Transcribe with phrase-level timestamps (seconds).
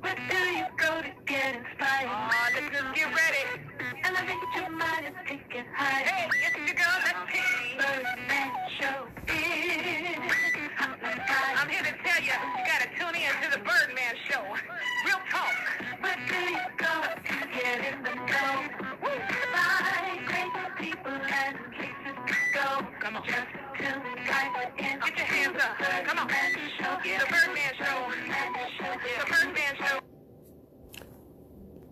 [0.00, 2.08] Where do you go to get inspired?
[2.08, 3.44] Oh, let's get ready.
[4.04, 6.04] Elevate your mind and take it higher.
[6.04, 7.34] Hey, it's your girl, that's P.
[7.78, 10.18] Birdman Show is
[10.78, 14.42] I'm here to tell you, you gotta tune in to the Birdman Show.
[15.06, 15.54] Real talk.
[16.00, 16.92] Where do you go
[17.24, 18.52] to get in the know?
[19.52, 22.86] Find great people and places to go.
[23.00, 23.22] Come on.
[23.26, 23.46] Just
[23.78, 24.18] to.
[24.78, 25.78] Get your hands up.
[26.06, 26.28] Come on.
[26.78, 26.94] Show.
[27.02, 27.98] The Birdman Show.
[29.18, 29.98] The Birdman Show.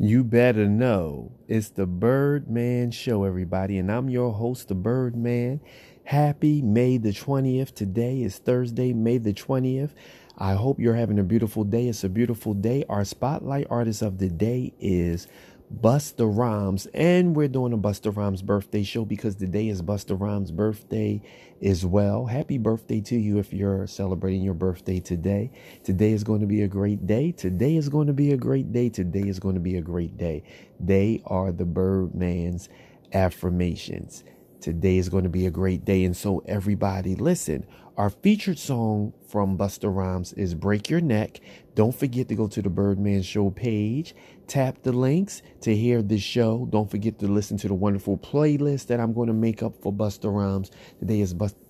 [0.00, 5.60] You better know it's the Birdman Show, everybody, and I'm your host, the Birdman.
[6.04, 7.74] Happy May the 20th.
[7.74, 9.90] Today is Thursday, May the 20th.
[10.38, 11.88] I hope you're having a beautiful day.
[11.88, 12.84] It's a beautiful day.
[12.88, 15.26] Our spotlight artist of the day is
[15.74, 20.50] Busta Rhymes, and we're doing a Busta Rhymes birthday show because today is Busta Rhymes'
[20.50, 21.20] birthday
[21.62, 22.24] as well.
[22.24, 25.50] Happy birthday to you if you're celebrating your birthday today.
[25.84, 27.32] Today is going to be a great day.
[27.32, 28.88] Today is going to be a great day.
[28.88, 30.42] Today is going to be a great day.
[30.80, 32.70] They are the Birdman's
[33.12, 34.24] affirmations.
[34.60, 36.04] Today is going to be a great day.
[36.04, 37.64] And so, everybody, listen.
[37.96, 41.40] Our featured song from Busta Rhymes is Break Your Neck.
[41.74, 44.14] Don't forget to go to the Birdman Show page,
[44.46, 46.66] tap the links to hear this show.
[46.70, 49.92] Don't forget to listen to the wonderful playlist that I'm going to make up for
[49.92, 50.70] Busta Rhymes.
[51.00, 51.67] Today is Busta.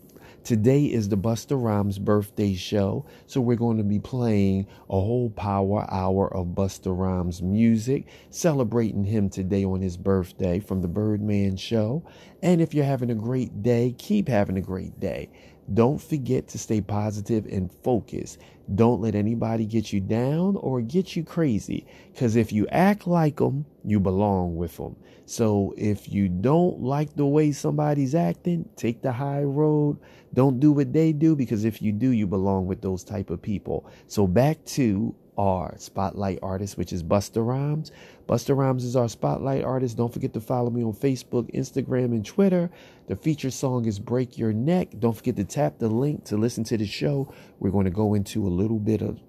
[0.48, 5.28] Today is the Busta Rhymes birthday show, so we're going to be playing a whole
[5.28, 11.58] power hour of Busta Rhymes music, celebrating him today on his birthday from the Birdman
[11.58, 12.02] Show.
[12.42, 15.28] And if you're having a great day, keep having a great day.
[15.72, 18.38] Don't forget to stay positive and focused.
[18.74, 21.86] Don't let anybody get you down or get you crazy.
[22.12, 24.96] Because if you act like them, you belong with them.
[25.26, 29.98] So if you don't like the way somebody's acting, take the high road.
[30.32, 33.42] Don't do what they do because if you do, you belong with those type of
[33.42, 33.90] people.
[34.06, 37.92] So back to our spotlight artist, which is Busta Rhymes.
[38.28, 39.96] Busta Rhymes is our spotlight artist.
[39.96, 42.68] Don't forget to follow me on Facebook, Instagram, and Twitter.
[43.06, 44.88] The feature song is Break Your Neck.
[44.98, 47.32] Don't forget to tap the link to listen to the show.
[47.60, 49.20] We're going to go into a little bit of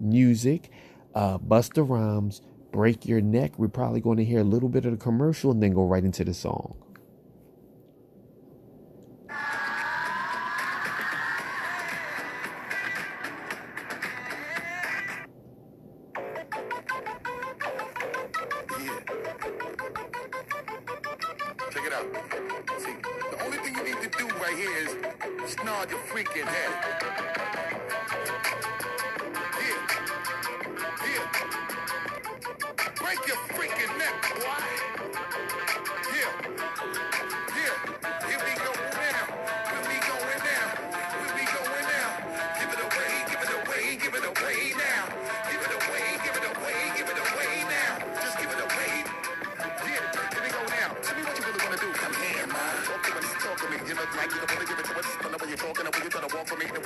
[0.00, 0.70] music.
[1.14, 2.40] Uh, Busta Rhymes,
[2.70, 3.58] Break Your Neck.
[3.58, 6.04] We're probably going to hear a little bit of the commercial and then go right
[6.04, 6.76] into the song.
[21.92, 22.80] It out.
[22.80, 22.94] See,
[23.30, 27.71] the only thing you need to do right here is snarl your freaking head.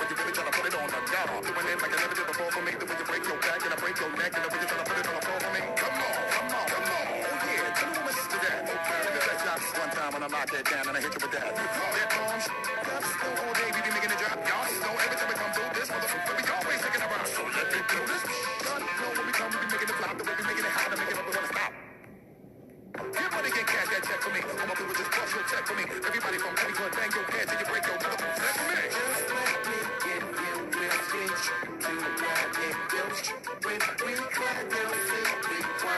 [0.07, 1.29] You're really trying to put it on the guard.
[1.43, 3.59] Doing it like I never did before for me, the way you break your back
[3.59, 5.39] and I break your neck, and the way you're to put it on the floor
[5.43, 5.61] for me.
[5.75, 7.03] Come on, come on, come on.
[7.27, 8.61] Oh yeah, tell me what to that.
[8.71, 11.01] Okay, give me that shot this one time when I knock that down and I
[11.03, 11.47] hit you with that.
[11.51, 12.39] You that bomb?
[12.39, 14.37] That's the all day we be making it drop.
[14.47, 17.27] Y'all know every time we come through this motherfucker, we always taking a round.
[17.27, 18.23] So let me do this.
[18.63, 20.71] Y'all know when we come, we be making it flop, the way we making it
[20.71, 21.71] hot, to make it up, we wanna stop.
[22.97, 24.41] Everybody can cash that check for me.
[24.41, 25.83] My people just bust your check for me.
[25.83, 28.06] Everybody from every club, bang your head till you break your motherfucking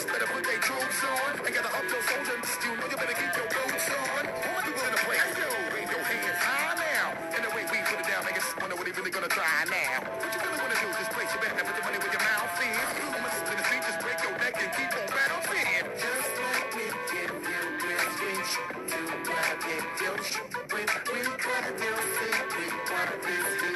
[0.00, 0.12] troops.
[0.12, 1.40] Better put their troops on.
[1.44, 2.58] I gotta up those soldiers.
[2.64, 4.24] You know you better keep your boots on.
[4.24, 5.16] Who willing to play?
[5.16, 7.12] Yo, wave your hands high now.
[7.36, 8.24] And the way we put it down,
[8.60, 10.00] wonder what they really gonna try now.
[10.04, 10.88] What you really wanna do?
[10.96, 12.48] Just place your bet and put money your mouth.
[12.60, 15.08] I'm gonna sit in the just break your neck and keep on.
[16.00, 16.32] Just
[16.72, 16.88] we
[21.36, 21.92] wanna do,
[23.26, 23.69] we.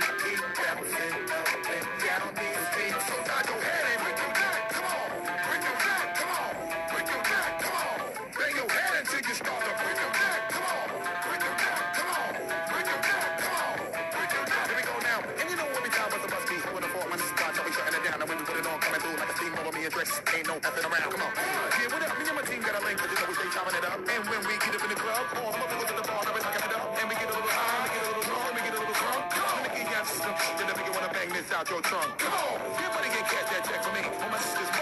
[20.05, 21.09] No effing around.
[21.09, 21.33] Come on.
[21.33, 22.12] Yeah, what up?
[22.21, 23.97] Me and my team got a link, but you know we stay chopping it up.
[23.97, 26.41] And when we get up in the club, all the motherfuckers at the bar, we
[26.45, 26.93] talking it up.
[27.01, 28.99] And we get a little high, we get a little drunk, we get a little
[29.01, 29.23] drunk.
[29.33, 29.59] Come on.
[29.65, 32.11] Nigga, you have some that make you wanna bang this out your trunk.
[32.21, 32.56] Come on.
[32.77, 34.05] Everybody get cash that check for me.
[34.05, 34.74] All my sisters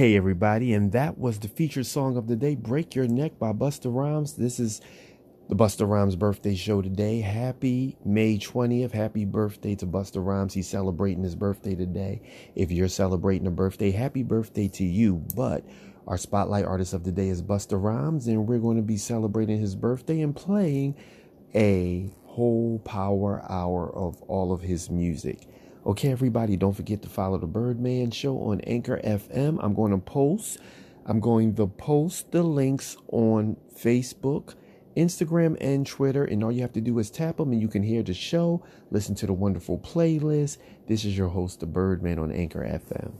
[0.00, 3.52] Hey everybody, and that was the featured song of the day, Break Your Neck by
[3.52, 4.32] Busta Rhymes.
[4.32, 4.80] This is
[5.50, 7.20] the Busta Rhymes birthday show today.
[7.20, 8.92] Happy May 20th.
[8.92, 10.54] Happy birthday to Busta Rhymes.
[10.54, 12.22] He's celebrating his birthday today.
[12.54, 15.16] If you're celebrating a birthday, happy birthday to you.
[15.36, 15.66] But
[16.06, 19.60] our spotlight artist of the day is Busta Rhymes, and we're going to be celebrating
[19.60, 20.96] his birthday and playing
[21.54, 25.46] a whole power hour of all of his music.
[25.86, 29.58] Okay, everybody, don't forget to follow the Birdman Show on Anchor FM.
[29.62, 30.58] I'm going to post,
[31.06, 34.56] I'm going to post the links on Facebook,
[34.94, 36.22] Instagram, and Twitter.
[36.22, 38.62] And all you have to do is tap them, and you can hear the show,
[38.90, 40.58] listen to the wonderful playlist.
[40.86, 43.12] This is your host, the Birdman on Anchor FM.